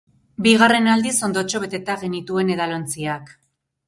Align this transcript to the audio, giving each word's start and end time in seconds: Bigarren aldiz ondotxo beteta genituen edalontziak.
Bigarren 0.45 0.87
aldiz 0.93 1.11
ondotxo 1.27 1.61
beteta 1.63 1.97
genituen 2.05 2.49
edalontziak. 2.55 3.31